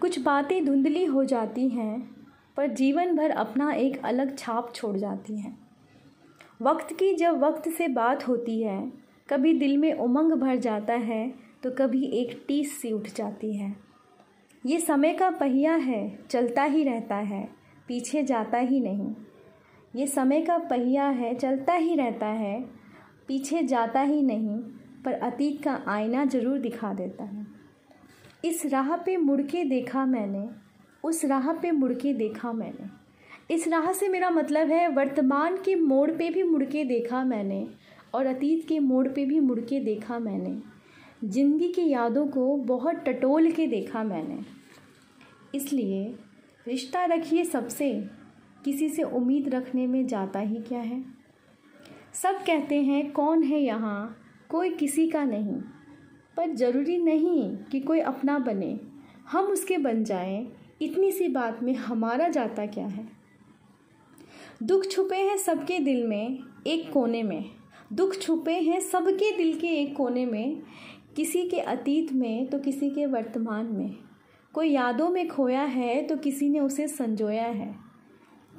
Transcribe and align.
कुछ 0.00 0.18
बातें 0.18 0.64
धुंधली 0.64 1.04
हो 1.04 1.24
जाती 1.24 1.68
हैं, 1.68 1.98
पर 2.56 2.66
जीवन 2.66 3.14
भर 3.16 3.30
अपना 3.30 3.70
एक 3.72 4.00
अलग 4.04 4.36
छाप 4.38 4.72
छोड़ 4.74 4.96
जाती 4.96 5.38
हैं। 5.38 5.56
वक्त 6.62 6.92
की 6.92 7.12
जब 7.14 7.40
वक्त 7.40 7.68
से 7.68 7.88
बात 7.88 8.26
होती 8.28 8.60
है, 8.62 8.80
कभी 9.28 9.52
दिल 9.54 9.76
में 9.78 9.92
उमंग 9.94 10.32
भर 10.32 10.56
जाता 10.56 10.94
है 10.94 11.28
तो 11.62 11.70
कभी 11.70 12.04
एक 12.14 12.44
टीस 12.48 12.80
सी 12.80 12.92
उठ 12.92 13.08
जाती 13.08 13.52
है। 13.56 13.74
ये 14.64 14.78
समय 14.80 15.12
का 15.12 15.30
पहिया 15.30 15.74
है, 15.74 16.18
चलता 16.30 16.62
ही 16.62 16.84
रहता 16.84 17.16
है, 17.16 17.48
पीछे 17.88 18.22
जाता 18.22 18.58
ही 18.58 18.80
नहीं। 18.80 19.14
ये 19.96 20.06
समय 20.06 20.40
का 20.40 20.58
पहिया 20.60 21.08
है, 21.08 21.34
चलता 21.34 21.74
ही 21.74 21.94
रहता 21.94 22.26
है, 22.26 22.60
पीछे 23.28 23.62
जाता 23.62 24.00
ही 24.00 24.22
नहीं, 24.22 24.58
पर 25.04 25.12
अतीत 25.12 25.62
का 25.62 25.78
आईना 25.88 26.24
ज़रूर 26.24 26.58
दिखा 26.58 26.92
देता 26.94 27.24
है। 27.24 27.46
इस 28.44 28.66
राह 28.66 28.96
पे 28.96 29.16
मुड़ 29.16 29.40
के 29.42 29.64
देखा 29.64 30.06
मैंने, 30.06 30.48
उस 31.04 31.24
राह 31.24 31.52
पे 31.52 31.70
मुड़ 31.70 31.92
के 31.92 32.12
देखा 32.12 32.52
मैंने। 32.52 32.88
इस 33.54 33.68
राह 33.68 33.92
से 33.92 34.08
मेरा 34.08 34.30
मतलब 34.30 34.70
है, 34.70 34.88
वर्तमान 34.88 35.56
के 35.56 35.74
मोड़ 35.74 36.10
पे 36.10 36.30
भी 36.30 36.42
मुड़ 36.42 36.64
के 36.64 36.84
देखा 36.84 37.24
मैंने 37.24 37.66
और 38.14 38.26
अतीत 38.26 38.68
के 38.68 38.78
मोड़ 38.78 39.08
पे 39.08 39.24
भी 39.24 39.40
मुड़ 39.40 39.60
के 39.60 39.80
देखा 39.80 40.18
मैंने। 40.18 40.62
ज़िंदगी 41.24 41.68
की 41.68 41.88
यादों 41.88 42.26
को 42.26 42.56
बहुत 42.56 42.96
टटोल 42.96 43.50
के 43.50 43.66
देखा 43.66 44.04
मैंने। 44.04 44.38
इसलिए 45.54 46.14
रिश्ता 46.66 47.04
रखिए 47.04 47.44
सबसे, 47.44 47.92
किसी 48.64 48.88
से 48.88 49.02
उम्मीद 49.02 49.48
रखने 49.48 49.86
में 49.86 50.06
जाता 50.06 50.38
ही 50.38 50.56
क्या 50.56 50.80
है? 50.80 51.04
सब 52.14 52.44
कहते 52.46 52.82
हैं, 52.82 53.12
कौन 53.12 53.42
है 53.42 53.60
यहाँ? 53.60 54.16
कोई 54.48 54.70
किसी 54.70 55.08
का 55.08 55.24
नहीं। 55.24 55.60
पर 56.38 56.54
ज़रूरी 56.54 56.98
नहीं 56.98 57.56
कि 57.56 57.80
कोई 57.80 58.00
अपना 58.00 58.38
बने। 58.38 58.80
हम 59.30 59.44
उसके 59.44 59.78
बन 59.78 60.04
जाएँ, 60.04 60.52
इतनी 60.82 61.12
सी 61.12 61.28
बात 61.28 61.62
में 61.62 61.74
हमारा 61.74 62.28
जाता 62.28 62.66
क्या 62.66 62.86
है? 62.86 63.08
दुख 64.62 64.86
छुपे 64.86 65.16
हैं 65.16 65.36
सबके 65.36 65.78
दिल 65.78 66.06
में 66.06 66.38
एक 66.66 66.92
कोने 66.92 67.22
में। 67.22 67.44
दुख 67.92 68.14
छुपे 68.16 68.52
हैं 68.52 68.80
सबके 68.80 69.36
दिल 69.36 69.60
के 69.60 69.66
एक 69.66 69.96
कोने 69.96 70.26
में। 70.26 70.62
किसी 71.16 71.48
के 71.48 71.60
अतीत 71.60 72.12
में 72.12 72.46
तो 72.46 72.58
किसी 72.58 72.90
के 72.90 73.06
वर्तमान 73.06 73.66
में। 73.66 73.96
कोई 74.52 74.68
यादों 74.68 75.08
में 75.08 75.28
खोया 75.28 75.62
है 75.62 76.02
तो 76.02 76.16
किसी 76.16 76.48
ने 76.48 76.60
उसे 76.60 76.88
संजोया 76.88 77.46
है। 77.46 77.76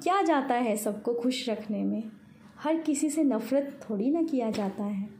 क्या 0.02 0.22
जाता 0.22 0.54
है 0.54 0.76
सबको 0.76 1.14
खुश 1.14 1.48
रखने 1.48 1.84
में? 1.84 2.02
हर 2.58 2.76
किसी 2.76 3.10
से 3.10 3.24
नफ़रत 3.24 3.80
थोड़ी 3.90 4.10
ना 4.10 4.22
किया 4.22 4.50
जाता 4.50 4.84
है। 4.84 5.19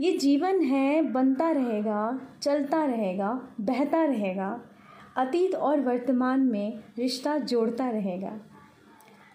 ये 0.00 0.18
जीवन 0.18 0.60
है, 0.60 1.02
बनता 1.02 1.50
रहेगा, 1.50 2.20
चलता 2.42 2.84
रहेगा, 2.84 3.48
बहता 3.60 4.04
रहेगा। 4.04 4.60
अतीत 5.16 5.54
और 5.54 5.80
वर्तमान 5.80 6.40
में 6.40 6.78
रिश्ता 6.98 7.38
जोड़ता 7.38 7.90
रहेगा। 7.90 8.40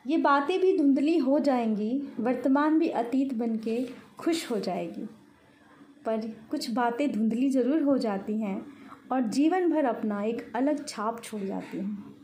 ये 0.08 0.18
बातें 0.18 0.62
भी 0.62 0.78
धुंधली 0.78 1.18
हो 1.18 1.40
जाएँगी, 1.40 2.14
वर्तमान 2.20 2.80
भी 2.80 2.90
अतीत 2.90 3.34
बन 3.34 3.56
के 3.58 3.90
खुश 4.20 4.52
हो 4.52 4.60
जाएगी। 4.60 5.06
पर 6.06 6.22
कुछ 6.52 6.72
बातें 6.72 7.12
धुंधली 7.12 7.50
ज़रूर 7.50 7.82
हो 7.82 7.98
जाती 7.98 8.42
हैं 8.42 8.66
और 9.12 9.22
जीवन 9.22 9.70
भर 9.70 9.86
अपना 9.86 10.24
एक 10.24 10.54
अलग 10.56 10.88
छाप 10.88 11.24
छोड़ 11.24 11.42
जाती 11.42 11.78
हैं। 11.78 12.19